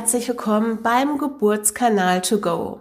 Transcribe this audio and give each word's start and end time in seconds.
herzlich 0.00 0.28
willkommen 0.28 0.78
beim 0.82 1.18
Geburtskanal 1.18 2.22
to 2.22 2.38
go. 2.38 2.80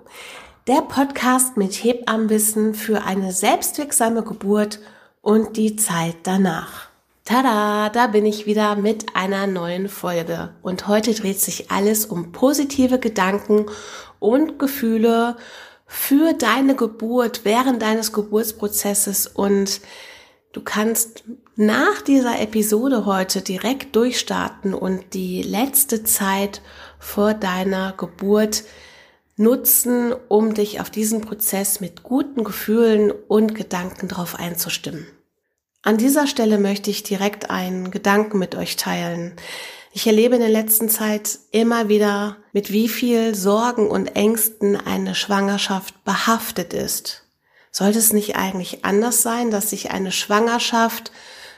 Der 0.68 0.82
Podcast 0.84 1.58
mit 1.58 1.74
Hebammenwissen 1.74 2.74
für 2.74 3.04
eine 3.04 3.34
selbstwirksame 3.34 4.24
Geburt 4.24 4.80
und 5.22 5.58
die 5.58 5.76
Zeit 5.76 6.16
danach. 6.24 6.88
Tada, 7.26 7.90
da 7.90 8.08
bin 8.08 8.26
ich 8.26 8.46
wieder 8.46 8.78
mit 8.78 9.18
einer 9.18 9.48
neuen 9.48 9.90
Folge. 9.90 10.54
Und 10.62 10.88
heute 10.88 11.14
dreht 11.14 11.42
sich 11.42 11.70
alles 11.70 12.06
um 12.06 12.32
positive 12.32 13.00
Gedanken 13.00 13.66
und 14.20 14.58
Gefühle 14.58 15.36
für 15.88 16.32
deine 16.32 16.76
Geburt, 16.76 17.42
während 17.44 17.82
deines 17.82 18.14
Geburtsprozesses 18.14 19.28
und 19.28 19.82
Du 20.52 20.62
kannst 20.62 21.26
nach 21.56 22.02
dieser 22.02 22.42
Episode 22.42 23.06
heute 23.06 23.44
direkt 23.44 23.96
durchstarten 23.96 24.74
und 24.74 25.14
die 25.14 25.44
letzte 25.44 26.04
Zeit 26.04 26.64
vor 27.00 27.34
deiner 27.34 27.94
Geburt 27.94 28.64
nutzen, 29.38 30.14
um 30.28 30.54
dich 30.54 30.82
auf 30.82 30.90
diesen 30.90 31.22
Prozess 31.22 31.80
mit 31.80 32.04
guten 32.04 32.44
Gefühlen 32.44 33.12
und 33.12 33.56
Gedanken 33.56 34.10
drauf 34.10 34.36
einzustimmen. 34.38 35.08
An 35.82 35.98
dieser 35.98 36.28
Stelle 36.28 36.58
möchte 36.58 36.92
ich 36.92 37.04
direkt 37.04 37.50
einen 37.50 37.90
Gedanken 37.90 38.38
mit 38.38 38.56
euch 38.56 38.76
teilen. 38.76 39.34
Ich 39.94 40.06
erlebe 40.06 40.36
in 40.36 40.42
der 40.42 40.50
letzten 40.50 40.90
Zeit 40.90 41.40
immer 41.52 41.88
wieder, 41.88 42.36
mit 42.52 42.72
wie 42.72 42.90
viel 42.90 43.34
Sorgen 43.34 43.90
und 43.90 44.16
Ängsten 44.18 44.76
eine 44.76 45.16
Schwangerschaft 45.16 46.04
behaftet 46.04 46.74
ist. 46.74 47.24
Sollte 47.72 48.00
es 48.00 48.12
nicht 48.12 48.36
eigentlich 48.36 48.84
anders 48.84 49.22
sein, 49.22 49.52
dass 49.52 49.70
sich 49.70 49.92
eine 49.92 50.12
Schwangerschaft 50.12 51.14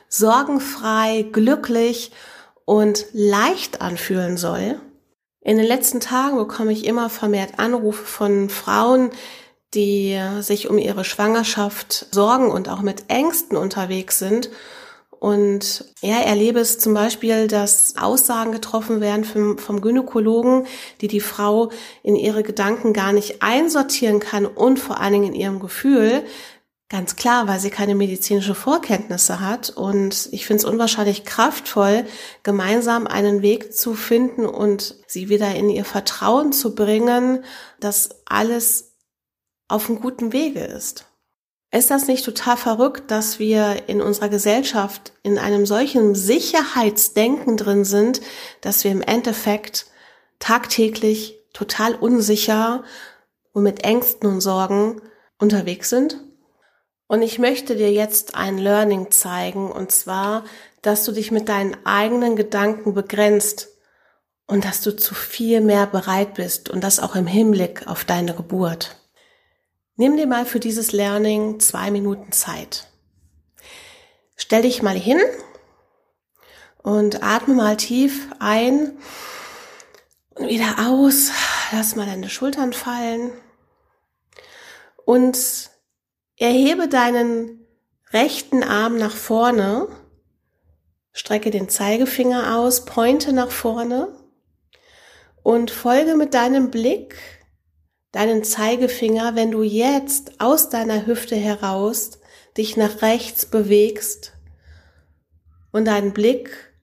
sorgenfrei, 0.08 1.26
glücklich 1.32 2.12
und 2.66 3.06
leicht 3.14 3.82
anfühlen 3.82 4.38
soll? 4.38 4.80
In 5.42 5.58
den 5.58 5.66
letzten 5.66 6.00
Tagen 6.00 6.38
bekomme 6.38 6.72
ich 6.72 6.86
immer 6.86 7.10
vermehrt 7.10 7.58
Anrufe 7.58 8.06
von 8.06 8.50
Frauen, 8.50 9.10
die 9.74 10.20
sich 10.42 10.70
um 10.70 10.78
ihre 10.78 11.04
Schwangerschaft 11.04 12.08
sorgen 12.12 12.52
und 12.52 12.70
auch 12.70 12.82
mit 12.82 13.06
Ängsten 13.10 13.58
unterwegs 13.58 14.20
sind 14.20 14.50
und 15.22 15.86
ja, 16.02 16.20
erlebe 16.20 16.60
es 16.60 16.80
zum 16.80 16.96
Beispiel, 16.96 17.48
dass 17.48 17.94
Aussagen 17.96 18.52
getroffen 18.52 19.02
werden 19.02 19.24
vom, 19.24 19.60
vom 19.60 19.80
Gynäkologen, 19.80 20.66
die 21.00 21.08
die 21.08 21.20
Frau 21.20 21.70
in 22.02 22.16
ihre 22.16 22.42
Gedanken 22.42 22.92
gar 22.92 23.14
nicht 23.14 23.44
einsortieren 23.44 24.20
kann 24.20 24.48
und 24.48 24.80
vor 24.80 25.00
allen 25.00 25.14
Dingen 25.14 25.34
in 25.36 25.40
ihrem 25.40 25.60
Gefühl. 25.60 26.24
Ganz 26.92 27.16
klar, 27.16 27.48
weil 27.48 27.58
sie 27.62 27.70
keine 27.70 27.96
medizinische 27.96 28.54
Vorkenntnisse 28.54 29.40
hat. 29.40 29.70
Und 29.70 30.28
ich 30.34 30.46
finde 30.46 30.58
es 30.58 30.66
unwahrscheinlich 30.66 31.24
kraftvoll, 31.24 32.06
gemeinsam 32.44 33.08
einen 33.08 33.42
Weg 33.42 33.74
zu 33.74 33.94
finden 33.94 34.46
und 34.46 34.98
sie 35.08 35.30
wieder 35.30 35.56
in 35.56 35.70
ihr 35.70 35.86
Vertrauen 35.86 36.52
zu 36.52 36.76
bringen, 36.76 37.46
dass 37.80 38.10
alles 38.26 38.92
auf 39.70 39.88
einem 39.88 40.02
guten 40.02 40.34
Wege 40.34 40.60
ist. 40.66 41.06
Ist 41.72 41.92
das 41.92 42.08
nicht 42.08 42.26
total 42.26 42.58
verrückt, 42.58 43.10
dass 43.10 43.40
wir 43.40 43.88
in 43.88 44.02
unserer 44.02 44.28
Gesellschaft 44.28 45.14
in 45.24 45.38
einem 45.38 45.66
solchen 45.66 46.14
Sicherheitsdenken 46.14 47.56
drin 47.56 47.86
sind, 47.86 48.20
dass 48.60 48.84
wir 48.84 48.92
im 48.92 49.02
Endeffekt 49.02 49.86
tagtäglich 50.40 51.40
total 51.54 51.96
unsicher 51.96 52.84
und 53.54 53.64
mit 53.64 53.86
Ängsten 53.86 54.28
und 54.28 54.42
Sorgen 54.42 55.02
unterwegs 55.38 55.90
sind? 55.90 56.20
Und 57.12 57.24
ich 57.24 57.40
möchte 57.40 57.76
dir 57.76 57.92
jetzt 57.92 58.36
ein 58.36 58.58
Learning 58.58 59.12
zeigen, 59.12 59.70
und 59.70 59.92
zwar, 59.92 60.46
dass 60.82 61.04
du 61.04 61.12
dich 61.12 61.30
mit 61.30 61.50
deinen 61.50 61.76
eigenen 61.86 62.38
Gedanken 62.38 62.94
begrenzt 62.94 63.68
und 64.48 64.64
dass 64.64 64.82
du 64.82 64.96
zu 64.96 65.14
viel 65.14 65.60
mehr 65.60 65.88
bereit 65.88 66.36
bist 66.36 66.70
und 66.70 66.86
das 66.86 67.02
auch 67.02 67.18
im 67.18 67.28
Hinblick 67.28 67.86
auf 67.86 68.06
deine 68.06 68.34
Geburt. 68.34 68.96
Nimm 69.98 70.16
dir 70.16 70.26
mal 70.26 70.46
für 70.46 70.62
dieses 70.62 70.94
Learning 70.94 71.60
zwei 71.60 71.92
Minuten 71.92 72.32
Zeit. 72.32 72.88
Stell 74.38 74.62
dich 74.62 74.82
mal 74.82 74.96
hin 74.98 75.20
und 76.82 77.24
atme 77.24 77.56
mal 77.56 77.76
tief 77.76 78.30
ein 78.40 78.98
und 80.36 80.48
wieder 80.48 80.88
aus. 80.88 81.32
Lass 81.74 81.98
mal 81.98 82.06
deine 82.06 82.30
Schultern 82.30 82.72
fallen 82.72 83.34
und 85.04 85.71
erhebe 86.42 86.88
deinen 86.88 87.68
rechten 88.12 88.64
Arm 88.64 88.98
nach 88.98 89.16
vorne. 89.16 89.88
Strecke 91.14 91.52
den 91.52 91.70
Zeigefinger 91.70 92.58
aus, 92.58 92.86
pointe 92.86 93.32
nach 93.32 93.52
vorne 93.52 94.16
und 95.44 95.72
folge 95.72 96.16
mit 96.16 96.34
deinem 96.34 96.72
Blick 96.72 97.16
deinen 98.12 98.44
Zeigefinger, 98.44 99.36
wenn 99.36 99.52
du 99.52 99.64
jetzt 99.64 100.42
aus 100.42 100.70
deiner 100.70 101.06
Hüfte 101.06 101.36
heraus 101.36 102.20
dich 102.58 102.76
nach 102.76 103.02
rechts 103.02 103.46
bewegst 103.46 104.34
und 105.72 105.86
dein 105.86 106.12
Blick 106.12 106.74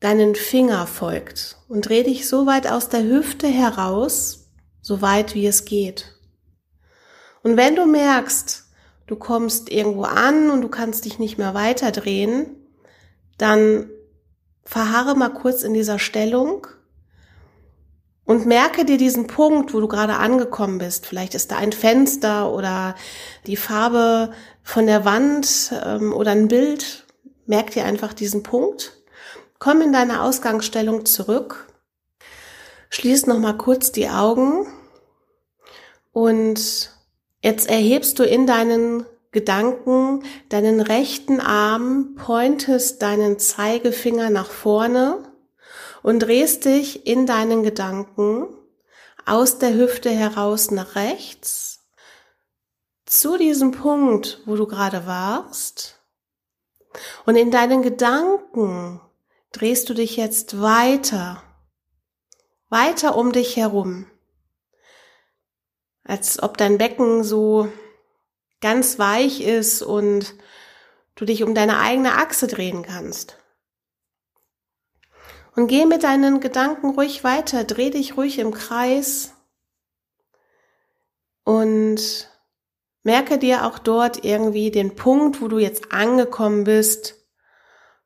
deinen 0.00 0.34
Finger 0.34 0.86
folgt 0.86 1.58
und 1.68 1.88
dreh 1.88 2.02
dich 2.02 2.28
so 2.28 2.46
weit 2.46 2.66
aus 2.66 2.88
der 2.88 3.04
Hüfte 3.04 3.46
heraus, 3.46 4.50
so 4.80 5.00
weit 5.02 5.34
wie 5.34 5.46
es 5.46 5.64
geht. 5.64 6.18
Und 7.42 7.56
wenn 7.56 7.76
du 7.76 7.86
merkst, 7.86 8.65
du 9.06 9.16
kommst 9.16 9.70
irgendwo 9.70 10.02
an 10.02 10.50
und 10.50 10.62
du 10.62 10.68
kannst 10.68 11.04
dich 11.04 11.18
nicht 11.18 11.38
mehr 11.38 11.54
weiter 11.54 11.92
drehen, 11.92 12.46
dann 13.38 13.90
verharre 14.64 15.14
mal 15.14 15.30
kurz 15.30 15.62
in 15.62 15.74
dieser 15.74 15.98
Stellung 15.98 16.66
und 18.24 18.44
merke 18.44 18.84
dir 18.84 18.98
diesen 18.98 19.28
Punkt, 19.28 19.72
wo 19.72 19.80
du 19.80 19.86
gerade 19.86 20.16
angekommen 20.16 20.78
bist. 20.78 21.06
Vielleicht 21.06 21.34
ist 21.34 21.52
da 21.52 21.56
ein 21.56 21.72
Fenster 21.72 22.52
oder 22.52 22.96
die 23.46 23.56
Farbe 23.56 24.32
von 24.62 24.86
der 24.86 25.04
Wand 25.04 25.72
ähm, 25.84 26.12
oder 26.12 26.32
ein 26.32 26.48
Bild. 26.48 27.06
Merk 27.46 27.70
dir 27.70 27.84
einfach 27.84 28.12
diesen 28.12 28.42
Punkt. 28.42 28.94
Komm 29.60 29.80
in 29.80 29.92
deine 29.92 30.22
Ausgangsstellung 30.22 31.06
zurück. 31.06 31.72
Schließ 32.90 33.26
noch 33.26 33.38
mal 33.38 33.56
kurz 33.56 33.92
die 33.92 34.08
Augen 34.08 34.66
und 36.12 36.95
jetzt 37.46 37.68
erhebst 37.68 38.18
du 38.18 38.24
in 38.24 38.48
deinen 38.48 39.06
Gedanken 39.30 40.24
deinen 40.48 40.80
rechten 40.80 41.40
Arm, 41.40 42.16
pointest 42.16 43.02
deinen 43.02 43.38
Zeigefinger 43.38 44.30
nach 44.30 44.50
vorne 44.50 45.32
und 46.02 46.20
drehst 46.20 46.64
dich 46.64 47.06
in 47.06 47.24
deinen 47.24 47.62
Gedanken 47.62 48.48
aus 49.26 49.58
der 49.58 49.74
Hüfte 49.74 50.10
heraus 50.10 50.72
nach 50.72 50.96
rechts 50.96 51.86
zu 53.04 53.36
diesem 53.38 53.70
Punkt, 53.70 54.42
wo 54.44 54.56
du 54.56 54.66
gerade 54.66 55.06
warst. 55.06 56.00
Und 57.26 57.36
in 57.36 57.52
deinen 57.52 57.82
Gedanken 57.82 59.00
drehst 59.52 59.88
du 59.88 59.94
dich 59.94 60.16
jetzt 60.16 60.60
weiter, 60.60 61.44
weiter 62.70 63.14
um 63.16 63.30
dich 63.30 63.56
herum, 63.56 64.10
als 66.06 66.42
ob 66.42 66.56
dein 66.56 66.78
Becken 66.78 67.24
so 67.24 67.68
ganz 68.60 68.98
weich 68.98 69.40
ist 69.40 69.82
und 69.82 70.34
du 71.14 71.24
dich 71.24 71.42
um 71.42 71.54
deine 71.54 71.78
eigene 71.78 72.14
Achse 72.14 72.46
drehen 72.46 72.82
kannst. 72.82 73.38
Und 75.54 75.68
geh 75.68 75.86
mit 75.86 76.02
deinen 76.02 76.40
Gedanken 76.40 76.90
ruhig 76.90 77.24
weiter, 77.24 77.64
dreh 77.64 77.90
dich 77.90 78.16
ruhig 78.16 78.38
im 78.38 78.52
Kreis 78.52 79.32
und 81.44 82.28
merke 83.02 83.38
dir 83.38 83.64
auch 83.64 83.78
dort 83.78 84.24
irgendwie 84.24 84.70
den 84.70 84.96
Punkt, 84.96 85.40
wo 85.40 85.48
du 85.48 85.58
jetzt 85.58 85.92
angekommen 85.92 86.64
bist. 86.64 87.14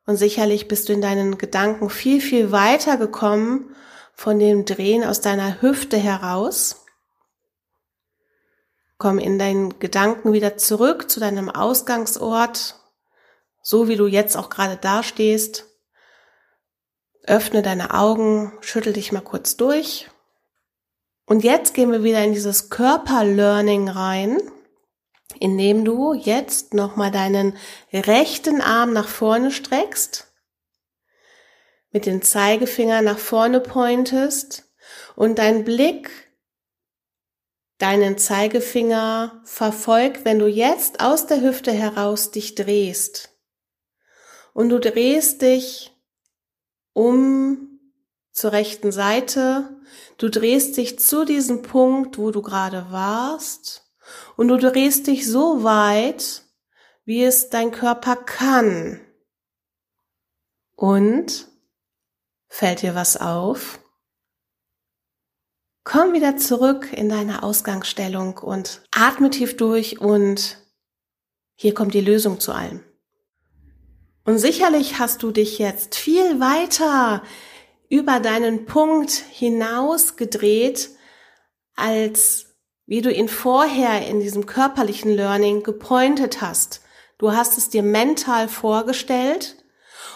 Und 0.05 0.15
sicherlich 0.15 0.67
bist 0.67 0.87
du 0.87 0.93
in 0.93 1.01
deinen 1.01 1.37
Gedanken 1.37 1.89
viel, 1.89 2.21
viel 2.21 2.51
weiter 2.51 2.97
gekommen 2.97 3.75
von 4.13 4.39
dem 4.39 4.65
Drehen 4.65 5.03
aus 5.03 5.21
deiner 5.21 5.61
Hüfte 5.61 5.97
heraus. 5.97 6.80
Komm 9.01 9.17
in 9.17 9.39
deinen 9.39 9.79
Gedanken 9.79 10.31
wieder 10.31 10.57
zurück 10.57 11.09
zu 11.09 11.19
deinem 11.19 11.49
Ausgangsort, 11.49 12.75
so 13.63 13.87
wie 13.87 13.95
du 13.95 14.05
jetzt 14.05 14.37
auch 14.37 14.51
gerade 14.51 14.77
dastehst. 14.77 15.65
Öffne 17.23 17.63
deine 17.63 17.95
Augen, 17.95 18.53
schüttel 18.61 18.93
dich 18.93 19.11
mal 19.11 19.21
kurz 19.21 19.57
durch. 19.57 20.11
Und 21.25 21.43
jetzt 21.43 21.73
gehen 21.73 21.91
wir 21.91 22.03
wieder 22.03 22.23
in 22.23 22.33
dieses 22.33 22.69
Körperlearning 22.69 23.89
rein, 23.89 24.39
indem 25.39 25.83
du 25.83 26.13
jetzt 26.13 26.75
nochmal 26.75 27.09
deinen 27.09 27.57
rechten 27.91 28.61
Arm 28.61 28.93
nach 28.93 29.07
vorne 29.07 29.49
streckst, 29.49 30.31
mit 31.89 32.05
den 32.05 32.21
Zeigefinger 32.21 33.01
nach 33.01 33.17
vorne 33.17 33.61
pointest 33.61 34.71
und 35.15 35.39
dein 35.39 35.63
Blick 35.63 36.30
deinen 37.81 38.17
Zeigefinger 38.17 39.41
verfolgt, 39.43 40.25
wenn 40.25 40.39
du 40.39 40.47
jetzt 40.47 41.01
aus 41.01 41.27
der 41.27 41.41
Hüfte 41.41 41.71
heraus 41.71 42.31
dich 42.31 42.55
drehst. 42.55 43.29
Und 44.53 44.69
du 44.69 44.79
drehst 44.79 45.41
dich 45.41 45.91
um 46.93 47.79
zur 48.31 48.51
rechten 48.51 48.91
Seite 48.91 49.81
du 50.21 50.29
drehst 50.29 50.77
dich 50.77 50.99
zu 50.99 51.25
diesem 51.25 51.63
Punkt, 51.63 52.17
wo 52.17 52.31
du 52.31 52.41
gerade 52.41 52.91
warst, 52.91 53.87
und 54.35 54.49
du 54.49 54.57
drehst 54.57 55.07
dich 55.07 55.27
so 55.27 55.63
weit, 55.63 56.43
wie 57.05 57.23
es 57.23 57.49
dein 57.49 57.71
Körper 57.71 58.15
kann. 58.15 58.99
Und 60.75 61.47
fällt 62.47 62.81
dir 62.81 62.93
was 62.93 63.17
auf? 63.17 63.79
Komm 65.83 66.13
wieder 66.13 66.37
zurück 66.37 66.93
in 66.93 67.09
deine 67.09 67.41
Ausgangsstellung 67.41 68.37
und 68.37 68.81
atme 68.91 69.31
tief 69.31 69.57
durch 69.57 69.99
und 69.99 70.57
hier 71.55 71.73
kommt 71.73 71.93
die 71.93 72.01
Lösung 72.01 72.39
zu 72.39 72.51
allem. 72.51 72.83
Und 74.23 74.37
sicherlich 74.37 74.99
hast 74.99 75.23
du 75.23 75.31
dich 75.31 75.57
jetzt 75.57 75.95
viel 75.95 76.39
weiter 76.39 77.23
über 77.89 78.19
deinen 78.19 78.65
Punkt 78.65 79.11
hinaus 79.11 80.15
gedreht, 80.15 80.89
als 81.75 82.45
wie 82.85 83.01
du 83.01 83.11
ihn 83.11 83.27
vorher 83.27 84.07
in 84.07 84.19
diesem 84.19 84.45
körperlichen 84.45 85.11
Learning 85.11 85.63
gepointet 85.63 86.41
hast. 86.41 86.81
Du 87.17 87.31
hast 87.31 87.57
es 87.57 87.69
dir 87.69 87.83
mental 87.83 88.47
vorgestellt 88.47 89.55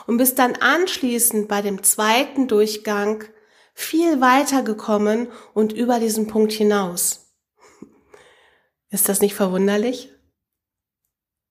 und 0.05 0.17
bist 0.17 0.37
dann 0.37 0.55
anschließend 0.55 1.47
bei 1.47 1.61
dem 1.61 1.83
zweiten 1.83 2.47
Durchgang 2.47 3.23
viel 3.75 4.21
weiter 4.21 4.63
gekommen 4.63 5.27
und 5.53 5.73
über 5.73 5.99
diesen 5.99 6.27
Punkt 6.27 6.53
hinaus. 6.53 7.33
Ist 8.89 9.09
das 9.09 9.19
nicht 9.19 9.35
verwunderlich? 9.35 10.11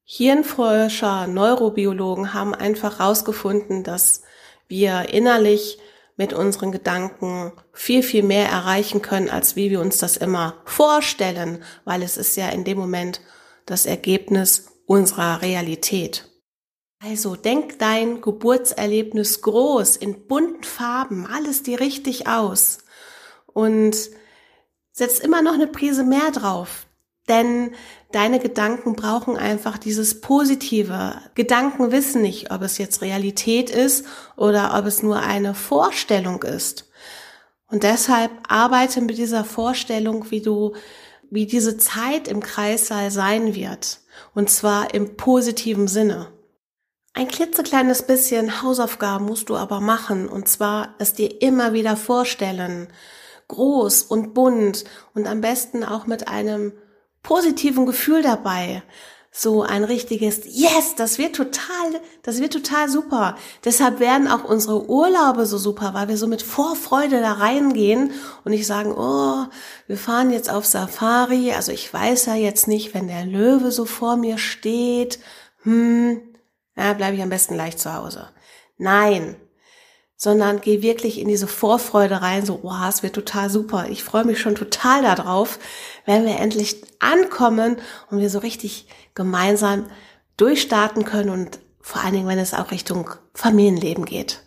Hirnforscher, 0.04 1.26
Neurobiologen 1.26 2.34
haben 2.34 2.54
einfach 2.54 2.98
herausgefunden, 2.98 3.84
dass 3.84 4.22
wir 4.66 5.10
innerlich 5.10 5.78
mit 6.16 6.32
unseren 6.32 6.72
Gedanken 6.72 7.52
viel, 7.72 8.02
viel 8.02 8.22
mehr 8.22 8.48
erreichen 8.48 9.02
können, 9.02 9.28
als 9.28 9.56
wie 9.56 9.70
wir 9.70 9.80
uns 9.80 9.98
das 9.98 10.16
immer 10.16 10.62
vorstellen, 10.64 11.62
weil 11.84 12.02
es 12.02 12.16
ist 12.16 12.36
ja 12.36 12.48
in 12.48 12.64
dem 12.64 12.78
Moment 12.78 13.20
das 13.66 13.86
Ergebnis 13.86 14.68
unserer 14.86 15.42
Realität. 15.42 16.30
Also 17.06 17.36
denk 17.36 17.78
dein 17.78 18.22
Geburtserlebnis 18.22 19.42
groß, 19.42 19.96
in 19.96 20.26
bunten 20.26 20.64
Farben, 20.64 21.26
alles 21.26 21.62
dir 21.62 21.78
richtig 21.80 22.28
aus 22.28 22.78
und 23.46 23.94
setz 24.90 25.18
immer 25.18 25.42
noch 25.42 25.52
eine 25.52 25.66
Prise 25.66 26.02
mehr 26.02 26.30
drauf, 26.30 26.86
denn 27.28 27.72
deine 28.12 28.38
Gedanken 28.38 28.96
brauchen 28.96 29.36
einfach 29.36 29.76
dieses 29.76 30.22
Positive. 30.22 31.20
Gedanken 31.34 31.92
wissen 31.92 32.22
nicht, 32.22 32.50
ob 32.50 32.62
es 32.62 32.78
jetzt 32.78 33.02
Realität 33.02 33.68
ist 33.68 34.06
oder 34.36 34.74
ob 34.78 34.86
es 34.86 35.02
nur 35.02 35.18
eine 35.18 35.52
Vorstellung 35.54 36.42
ist. 36.42 36.90
Und 37.66 37.82
deshalb 37.82 38.30
arbeite 38.48 39.02
mit 39.02 39.18
dieser 39.18 39.44
Vorstellung, 39.44 40.30
wie 40.30 40.40
du, 40.40 40.74
wie 41.28 41.44
diese 41.44 41.76
Zeit 41.76 42.28
im 42.28 42.40
Kreissaal 42.40 43.10
sein 43.10 43.54
wird. 43.54 44.00
Und 44.34 44.48
zwar 44.48 44.94
im 44.94 45.16
positiven 45.16 45.86
Sinne. 45.86 46.33
Ein 47.16 47.28
klitzekleines 47.28 48.02
bisschen 48.02 48.60
Hausaufgaben 48.60 49.26
musst 49.26 49.48
du 49.48 49.56
aber 49.56 49.80
machen. 49.80 50.28
Und 50.28 50.48
zwar 50.48 50.96
es 50.98 51.12
dir 51.12 51.40
immer 51.42 51.72
wieder 51.72 51.96
vorstellen. 51.96 52.88
Groß 53.46 54.02
und 54.02 54.34
bunt 54.34 54.84
und 55.14 55.28
am 55.28 55.40
besten 55.40 55.84
auch 55.84 56.08
mit 56.08 56.26
einem 56.26 56.72
positiven 57.22 57.86
Gefühl 57.86 58.22
dabei. 58.22 58.82
So 59.30 59.62
ein 59.62 59.84
richtiges 59.84 60.40
Yes, 60.44 60.96
das 60.96 61.18
wird 61.18 61.36
total, 61.36 62.00
das 62.22 62.40
wird 62.40 62.52
total 62.52 62.88
super. 62.88 63.36
Deshalb 63.64 64.00
werden 64.00 64.26
auch 64.26 64.42
unsere 64.42 64.88
Urlaube 64.88 65.46
so 65.46 65.58
super, 65.58 65.94
weil 65.94 66.08
wir 66.08 66.16
so 66.16 66.26
mit 66.26 66.42
Vorfreude 66.42 67.20
da 67.20 67.34
reingehen 67.34 68.12
und 68.44 68.50
nicht 68.50 68.66
sagen, 68.66 68.92
oh, 68.92 69.44
wir 69.86 69.96
fahren 69.96 70.32
jetzt 70.32 70.50
auf 70.50 70.66
Safari. 70.66 71.52
Also 71.52 71.70
ich 71.70 71.92
weiß 71.92 72.26
ja 72.26 72.34
jetzt 72.34 72.66
nicht, 72.66 72.92
wenn 72.92 73.06
der 73.06 73.24
Löwe 73.24 73.70
so 73.70 73.84
vor 73.84 74.16
mir 74.16 74.38
steht, 74.38 75.20
hm, 75.62 76.33
ja, 76.76 76.92
bleibe 76.92 77.16
ich 77.16 77.22
am 77.22 77.28
besten 77.28 77.54
leicht 77.54 77.78
zu 77.78 77.94
Hause. 77.94 78.28
Nein, 78.76 79.36
sondern 80.16 80.60
geh 80.60 80.82
wirklich 80.82 81.18
in 81.18 81.28
diese 81.28 81.46
Vorfreude 81.46 82.22
rein, 82.22 82.46
so, 82.46 82.60
wow, 82.62 82.88
es 82.88 83.02
wird 83.02 83.14
total 83.14 83.50
super. 83.50 83.86
Ich 83.90 84.04
freue 84.04 84.24
mich 84.24 84.40
schon 84.40 84.54
total 84.54 85.02
darauf, 85.02 85.58
wenn 86.06 86.24
wir 86.24 86.38
endlich 86.38 86.82
ankommen 87.00 87.76
und 88.10 88.20
wir 88.20 88.30
so 88.30 88.38
richtig 88.38 88.86
gemeinsam 89.14 89.86
durchstarten 90.36 91.04
können 91.04 91.30
und 91.30 91.58
vor 91.80 92.02
allen 92.02 92.14
Dingen, 92.14 92.26
wenn 92.28 92.38
es 92.38 92.54
auch 92.54 92.70
Richtung 92.70 93.10
Familienleben 93.34 94.06
geht. 94.06 94.40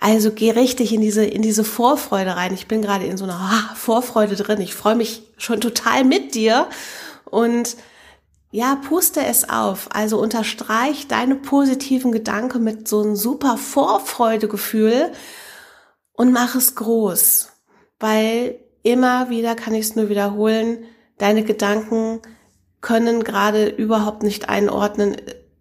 Also 0.00 0.32
geh 0.32 0.50
richtig 0.50 0.92
in 0.92 1.00
diese, 1.00 1.24
in 1.24 1.42
diese 1.42 1.64
Vorfreude 1.64 2.36
rein. 2.36 2.54
Ich 2.54 2.66
bin 2.66 2.82
gerade 2.82 3.04
in 3.04 3.16
so 3.16 3.24
einer 3.24 3.70
Vorfreude 3.74 4.36
drin. 4.36 4.60
Ich 4.60 4.74
freue 4.74 4.94
mich 4.94 5.22
schon 5.36 5.60
total 5.60 6.04
mit 6.04 6.34
dir 6.34 6.68
und 7.24 7.76
ja, 8.50 8.76
puste 8.76 9.24
es 9.24 9.48
auf. 9.48 9.88
Also 9.92 10.20
unterstreich 10.20 11.06
deine 11.08 11.36
positiven 11.36 12.12
Gedanken 12.12 12.64
mit 12.64 12.88
so 12.88 13.02
einem 13.02 13.16
super 13.16 13.56
Vorfreudegefühl 13.58 15.12
und 16.12 16.32
mach 16.32 16.54
es 16.54 16.74
groß. 16.74 17.50
Weil 18.00 18.58
immer 18.82 19.30
wieder 19.30 19.54
kann 19.54 19.74
ich 19.74 19.86
es 19.86 19.96
nur 19.96 20.08
wiederholen, 20.08 20.84
deine 21.18 21.44
Gedanken 21.44 22.20
können 22.80 23.24
gerade 23.24 23.66
überhaupt 23.66 24.22
nicht 24.22 24.48
einordnen, 24.48 25.16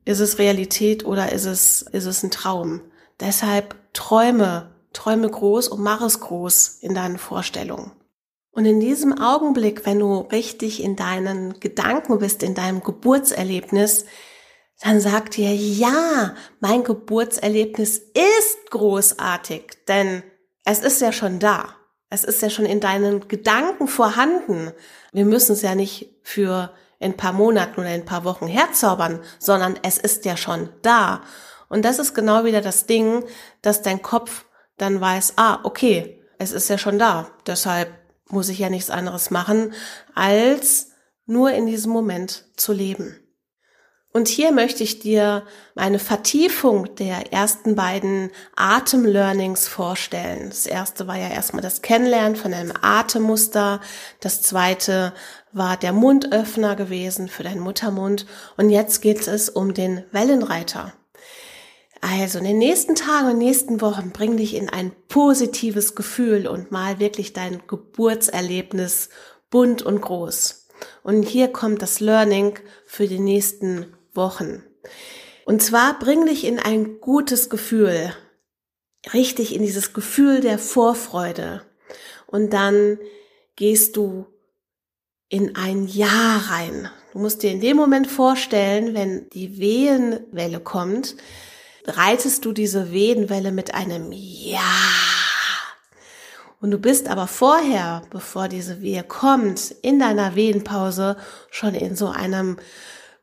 ist 0.05 0.19
es 0.19 0.37
Realität 0.37 1.05
oder 1.05 1.31
ist 1.31 1.45
es, 1.45 1.81
ist 1.81 2.05
es 2.05 2.23
ein 2.23 2.31
Traum. 2.31 2.81
Deshalb 3.19 3.75
träume, 3.93 4.69
träume 4.93 5.29
groß 5.29 5.67
und 5.67 5.81
mach 5.81 6.01
es 6.01 6.19
groß 6.19 6.77
in 6.81 6.93
deinen 6.93 7.17
Vorstellungen. 7.17 7.91
Und 8.57 8.65
in 8.65 8.79
diesem 8.79 9.15
Augenblick, 9.21 9.85
wenn 9.85 9.99
du 9.99 10.21
richtig 10.31 10.81
in 10.81 10.95
deinen 10.95 11.59
Gedanken 11.59 12.17
bist, 12.17 12.41
in 12.41 12.55
deinem 12.55 12.81
Geburtserlebnis, 12.81 14.05
dann 14.81 14.99
sag 14.99 15.29
dir, 15.29 15.53
ja, 15.53 16.33
mein 16.59 16.83
Geburtserlebnis 16.83 17.99
ist 17.99 18.71
großartig, 18.71 19.85
denn 19.87 20.23
es 20.65 20.79
ist 20.79 21.01
ja 21.01 21.11
schon 21.11 21.37
da. 21.37 21.75
Es 22.09 22.23
ist 22.23 22.41
ja 22.41 22.49
schon 22.49 22.65
in 22.65 22.79
deinen 22.79 23.27
Gedanken 23.27 23.87
vorhanden. 23.87 24.71
Wir 25.13 25.25
müssen 25.25 25.51
es 25.51 25.61
ja 25.61 25.75
nicht 25.75 26.15
für 26.23 26.73
ein 26.99 27.15
paar 27.15 27.33
Monaten 27.33 27.79
oder 27.79 27.89
ein 27.89 28.05
paar 28.05 28.23
Wochen 28.23 28.47
herzaubern, 28.47 29.19
sondern 29.37 29.77
es 29.83 29.99
ist 29.99 30.25
ja 30.25 30.35
schon 30.35 30.69
da. 30.81 31.21
Und 31.69 31.85
das 31.85 31.99
ist 31.99 32.15
genau 32.15 32.43
wieder 32.43 32.61
das 32.61 32.87
Ding, 32.87 33.23
dass 33.61 33.83
dein 33.83 34.01
Kopf 34.01 34.45
dann 34.77 34.99
weiß, 34.99 35.33
ah, 35.35 35.59
okay, 35.61 36.23
es 36.39 36.53
ist 36.53 36.69
ja 36.69 36.79
schon 36.79 36.97
da. 36.97 37.29
Deshalb 37.45 37.91
muss 38.29 38.49
ich 38.49 38.59
ja 38.59 38.69
nichts 38.69 38.89
anderes 38.89 39.31
machen, 39.31 39.73
als 40.15 40.89
nur 41.25 41.51
in 41.51 41.65
diesem 41.65 41.91
Moment 41.91 42.45
zu 42.55 42.73
leben. 42.73 43.19
Und 44.13 44.29
hier 44.29 44.51
möchte 44.51 44.83
ich 44.83 44.97
dir 44.97 45.43
meine 45.75 45.99
Vertiefung 45.99 46.95
der 46.95 47.33
ersten 47.33 47.75
beiden 47.75 48.31
Atemlearnings 48.55 49.67
vorstellen. 49.67 50.49
Das 50.49 50.65
erste 50.65 51.05
war 51.05 51.17
ja 51.17 51.27
erstmal 51.27 51.61
das 51.61 51.83
Kennenlernen 51.83 52.35
von 52.35 52.51
einem 52.51 52.73
Atemmuster. 52.81 53.79
Das 54.19 54.41
zweite 54.41 55.13
war 55.51 55.77
der 55.77 55.93
Mundöffner 55.93 56.75
gewesen 56.75 57.27
für 57.27 57.43
deinen 57.43 57.59
Muttermund. 57.59 58.25
Und 58.55 58.71
jetzt 58.71 59.01
geht 59.01 59.27
es 59.27 59.49
um 59.49 59.75
den 59.75 60.03
Wellenreiter. 60.11 60.93
Also 62.09 62.39
in 62.39 62.45
den 62.45 62.57
nächsten 62.57 62.95
Tagen 62.95 63.31
und 63.31 63.37
nächsten 63.37 63.81
Wochen 63.81 64.11
bring 64.11 64.37
dich 64.37 64.55
in 64.55 64.69
ein 64.69 64.93
positives 65.09 65.93
Gefühl 65.93 66.47
und 66.47 66.71
mal 66.71 66.99
wirklich 66.99 67.33
dein 67.33 67.61
Geburtserlebnis 67.67 69.09
bunt 69.49 69.81
und 69.81 69.99
groß. 69.99 70.67
Und 71.03 71.23
hier 71.23 71.49
kommt 71.49 71.81
das 71.81 71.99
Learning 71.99 72.57
für 72.85 73.07
die 73.07 73.19
nächsten 73.19 73.87
Wochen. 74.13 74.63
Und 75.45 75.61
zwar 75.61 75.99
bring 75.99 76.25
dich 76.25 76.45
in 76.45 76.59
ein 76.59 77.01
gutes 77.01 77.49
Gefühl, 77.49 78.13
richtig 79.13 79.53
in 79.53 79.61
dieses 79.61 79.91
Gefühl 79.91 80.39
der 80.39 80.59
Vorfreude. 80.59 81.61
Und 82.25 82.53
dann 82.53 82.99
gehst 83.57 83.97
du 83.97 84.27
in 85.27 85.57
ein 85.57 85.87
Jahr 85.87 86.51
rein. 86.51 86.89
Du 87.11 87.19
musst 87.19 87.43
dir 87.43 87.51
in 87.51 87.59
dem 87.59 87.75
Moment 87.75 88.07
vorstellen, 88.07 88.93
wenn 88.93 89.29
die 89.31 89.59
Wehenwelle 89.59 90.61
kommt, 90.61 91.17
reitest 91.87 92.45
du 92.45 92.53
diese 92.53 92.91
Wehenwelle 92.91 93.51
mit 93.51 93.73
einem 93.73 94.11
Ja. 94.11 94.59
Und 96.59 96.71
du 96.71 96.77
bist 96.79 97.07
aber 97.07 97.27
vorher, 97.27 98.01
bevor 98.09 98.47
diese 98.47 98.81
Wehe 98.81 99.03
kommt, 99.03 99.75
in 99.81 99.99
deiner 99.99 100.35
Wehenpause 100.35 101.17
schon 101.51 101.75
in 101.75 101.95
so 101.95 102.07
einem 102.07 102.57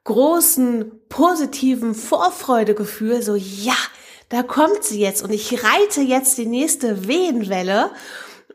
großen, 0.04 0.92
positiven 1.09 1.94
Vorfreudegefühl, 1.94 3.23
so 3.23 3.35
ja, 3.35 3.76
da 4.28 4.42
kommt 4.42 4.85
sie 4.85 5.00
jetzt 5.00 5.23
und 5.23 5.33
ich 5.33 5.64
reite 5.64 6.00
jetzt 6.00 6.38
die 6.38 6.47
nächste 6.47 7.09
Wehenwelle. 7.09 7.90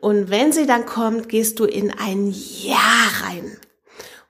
Und 0.00 0.30
wenn 0.30 0.50
sie 0.50 0.66
dann 0.66 0.86
kommt, 0.86 1.28
gehst 1.28 1.58
du 1.58 1.64
in 1.64 1.90
ein 1.90 2.32
Ja 2.32 2.78
rein 3.22 3.58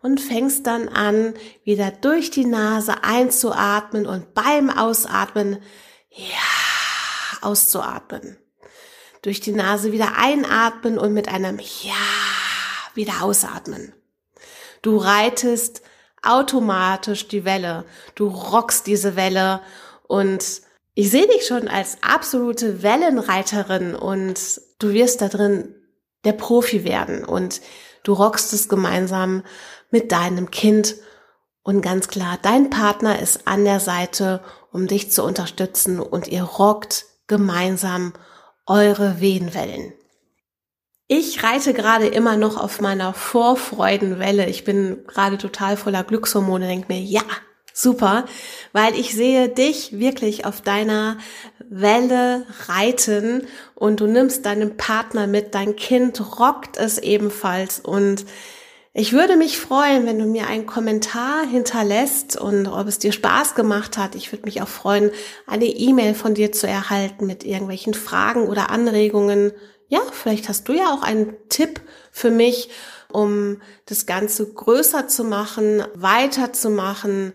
und 0.03 0.21
fängst 0.21 0.67
dann 0.67 0.89
an, 0.89 1.35
wieder 1.65 1.91
durch 1.91 2.31
die 2.31 2.47
Nase 2.47 3.05
einzuatmen 3.05 4.07
und 4.07 4.35
beim 4.35 4.71
Ausatmen, 4.71 5.59
ja, 6.11 7.43
auszuatmen. 7.43 8.37
durch 9.23 9.41
die 9.41 9.53
Nase 9.53 9.93
wieder 9.93 10.17
einatmen 10.17 10.99
und 10.99 11.13
mit 11.13 11.29
einem 11.29 11.59
Ja 11.59 11.93
wieder 12.95 13.23
ausatmen. 13.23 13.93
Du 14.83 14.97
reitest 14.97 15.83
automatisch 16.23 17.29
die 17.29 17.45
Welle. 17.45 17.85
Du 18.15 18.29
rockst 18.29 18.87
diese 18.87 19.17
Welle 19.17 19.61
und 20.07 20.63
ich 20.95 21.11
sehe 21.11 21.27
dich 21.27 21.47
schon 21.47 21.69
als 21.69 21.99
absolute 22.03 22.83
Wellenreiterin 22.83 23.95
und 23.95 24.61
du 24.79 24.91
wirst 24.93 25.21
da 25.21 25.29
drin 25.29 25.75
der 26.25 26.33
Profi 26.33 26.85
werden 26.85 27.25
und 27.25 27.61
du 28.03 28.13
rockst 28.13 28.53
es 28.53 28.69
gemeinsam 28.69 29.43
mit 29.91 30.13
deinem 30.13 30.51
Kind 30.51 30.97
und 31.63 31.83
ganz 31.83 32.09
klar, 32.09 32.39
dein 32.41 32.71
Partner 32.71 33.21
ist 33.21 33.47
an 33.47 33.65
der 33.65 33.81
Seite, 33.81 34.41
um 34.73 34.87
dich 34.87 35.13
zu 35.13 35.23
unterstützen 35.23 36.01
und 36.01 36.29
ihr 36.29 36.43
rockt 36.43 37.07
gemeinsam 37.27 38.13
eure 38.67 39.21
Wehenwellen. 39.21 39.93
Ich 41.07 41.43
reite 41.43 41.75
gerade 41.75 42.07
immer 42.07 42.37
noch 42.37 42.57
auf 42.57 42.81
meiner 42.81 43.13
Vorfreudenwelle. 43.13 44.47
Ich 44.47 44.65
bin 44.65 45.05
gerade 45.07 45.39
total 45.39 45.77
voller 45.77 46.05
Glückshormone, 46.05 46.69
denke 46.69 46.93
mir, 46.93 47.01
ja, 47.01 47.23
super, 47.73 48.25
weil 48.73 48.99
ich 48.99 49.15
sehe 49.15 49.49
dich 49.49 49.99
wirklich 49.99 50.45
auf 50.45 50.61
deiner 50.61 51.19
Welle 51.69 52.47
reiten 52.69 53.47
und 53.75 54.01
du 54.01 54.07
nimmst 54.07 54.47
deinen 54.47 54.77
Partner 54.77 55.27
mit, 55.27 55.55
dein 55.55 55.77
Kind 55.77 56.39
rockt 56.39 56.77
es 56.77 56.99
ebenfalls 56.99 57.81
und 57.81 58.27
ich 58.93 59.13
würde 59.13 59.37
mich 59.37 59.59
freuen, 59.59 60.05
wenn 60.05 60.19
du 60.19 60.25
mir 60.25 60.49
einen 60.49 60.67
Kommentar 60.67 61.47
hinterlässt 61.47 62.37
und 62.37 62.67
ob 62.67 62.89
es 62.89 62.99
dir 62.99 63.13
Spaß 63.13 63.55
gemacht 63.55 63.97
hat. 63.97 64.17
Ich 64.17 64.33
würde 64.33 64.47
mich 64.47 64.63
auch 64.63 64.69
freuen, 64.69 65.13
eine 65.47 65.67
E-Mail 65.67 66.15
von 66.15 66.35
dir 66.35 66.51
zu 66.51 66.67
erhalten 66.67 67.25
mit 67.25 67.45
irgendwelchen 67.45 67.95
Fragen 67.95 68.49
oder 68.49 68.71
Anregungen 68.71 69.53
ja, 69.91 70.01
vielleicht 70.13 70.49
hast 70.49 70.69
du 70.69 70.73
ja 70.73 70.95
auch 70.95 71.03
einen 71.03 71.35
Tipp 71.49 71.81
für 72.13 72.31
mich, 72.31 72.71
um 73.13 73.61
das 73.87 74.07
Ganze 74.07 74.53
größer 74.53 75.09
zu 75.09 75.25
machen, 75.25 75.83
weiterzumachen, 75.95 77.33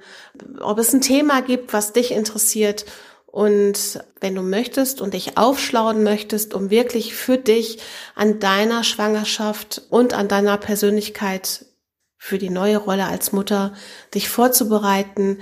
ob 0.60 0.79
es 0.79 0.94
ein 0.94 1.01
Thema 1.01 1.41
gibt, 1.41 1.74
was 1.74 1.94
dich 1.94 2.12
interessiert. 2.12 2.86
Und 3.25 4.00
wenn 4.22 4.34
du 4.34 4.41
möchtest 4.41 5.01
und 5.01 5.13
dich 5.13 5.38
aufschlauen 5.38 6.03
möchtest, 6.03 6.53
um 6.53 6.70
wirklich 6.70 7.13
für 7.13 7.38
dich 7.38 7.79
an 8.15 8.39
deiner 8.39 8.84
Schwangerschaft 8.84 9.82
und 9.89 10.13
an 10.13 10.27
deiner 10.27 10.58
Persönlichkeit 10.58 11.65
für 12.17 12.38
die 12.38 12.50
neue 12.50 12.77
Rolle 12.77 13.05
als 13.05 13.34
Mutter 13.34 13.74
dich 14.13 14.29
vorzubereiten, 14.29 15.39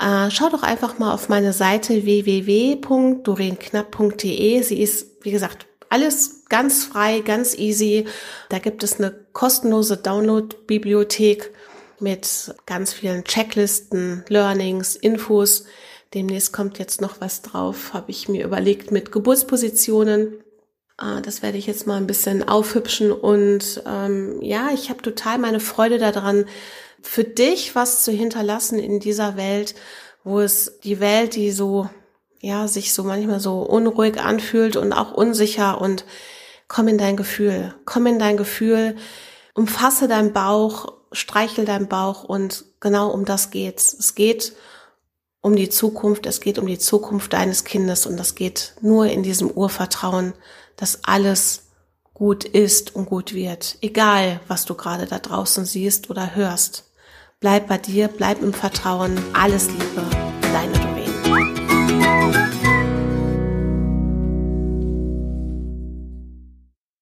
äh, 0.00 0.30
schau 0.30 0.48
doch 0.48 0.62
einfach 0.62 0.98
mal 0.98 1.12
auf 1.12 1.28
meine 1.28 1.52
Seite 1.52 2.04
www.dorenknapp.de. 2.04 4.62
Sie 4.62 4.80
ist, 4.80 5.22
wie 5.22 5.30
gesagt, 5.30 5.66
alles 5.90 6.44
ganz 6.48 6.84
frei, 6.84 7.20
ganz 7.20 7.56
easy. 7.56 8.06
Da 8.48 8.58
gibt 8.58 8.82
es 8.82 8.98
eine 8.98 9.12
kostenlose 9.32 9.96
Download-Bibliothek 9.96 11.52
mit 12.00 12.54
ganz 12.66 12.92
vielen 12.92 13.24
Checklisten, 13.24 14.24
Learnings, 14.28 14.96
Infos. 14.96 15.64
Demnächst 16.14 16.52
kommt 16.52 16.78
jetzt 16.78 17.00
noch 17.00 17.20
was 17.20 17.42
drauf, 17.42 17.92
habe 17.92 18.10
ich 18.10 18.28
mir 18.28 18.44
überlegt 18.44 18.90
mit 18.90 19.12
Geburtspositionen. 19.12 20.42
Ah, 20.96 21.20
das 21.20 21.42
werde 21.42 21.58
ich 21.58 21.66
jetzt 21.66 21.86
mal 21.86 21.96
ein 21.96 22.06
bisschen 22.06 22.48
aufhübschen 22.48 23.12
und 23.12 23.82
ähm, 23.86 24.40
ja, 24.42 24.70
ich 24.74 24.90
habe 24.90 25.00
total 25.00 25.38
meine 25.38 25.60
Freude 25.60 25.98
daran, 25.98 26.46
für 27.02 27.22
dich 27.22 27.76
was 27.76 28.02
zu 28.02 28.10
hinterlassen 28.10 28.80
in 28.80 28.98
dieser 28.98 29.36
Welt, 29.36 29.76
wo 30.24 30.40
es 30.40 30.80
die 30.80 30.98
Welt, 30.98 31.36
die 31.36 31.52
so 31.52 31.88
ja, 32.40 32.68
sich 32.68 32.92
so 32.92 33.04
manchmal 33.04 33.40
so 33.40 33.60
unruhig 33.62 34.20
anfühlt 34.20 34.76
und 34.76 34.92
auch 34.92 35.12
unsicher 35.12 35.80
und 35.80 36.04
komm 36.68 36.88
in 36.88 36.98
dein 36.98 37.16
Gefühl, 37.16 37.74
komm 37.84 38.06
in 38.06 38.18
dein 38.18 38.36
Gefühl, 38.36 38.96
umfasse 39.54 40.08
deinen 40.08 40.32
Bauch, 40.32 40.92
streichel 41.12 41.64
deinen 41.64 41.88
Bauch 41.88 42.24
und 42.24 42.64
genau 42.80 43.10
um 43.10 43.24
das 43.24 43.50
geht's. 43.50 43.92
Es 43.92 44.14
geht 44.14 44.52
um 45.40 45.56
die 45.56 45.68
Zukunft, 45.68 46.26
es 46.26 46.40
geht 46.40 46.58
um 46.58 46.66
die 46.66 46.78
Zukunft 46.78 47.32
deines 47.32 47.64
Kindes 47.64 48.06
und 48.06 48.16
das 48.16 48.34
geht 48.34 48.74
nur 48.80 49.06
in 49.06 49.22
diesem 49.22 49.50
Urvertrauen, 49.50 50.34
dass 50.76 51.04
alles 51.04 51.64
gut 52.14 52.44
ist 52.44 52.94
und 52.94 53.06
gut 53.06 53.32
wird, 53.32 53.78
egal 53.80 54.40
was 54.48 54.64
du 54.64 54.74
gerade 54.74 55.06
da 55.06 55.18
draußen 55.18 55.64
siehst 55.64 56.10
oder 56.10 56.34
hörst. 56.34 56.84
Bleib 57.40 57.68
bei 57.68 57.78
dir, 57.78 58.08
bleib 58.08 58.42
im 58.42 58.52
Vertrauen, 58.52 59.16
alles 59.32 59.68
Liebe, 59.68 60.04
deine 60.52 60.87
Música 62.28 62.67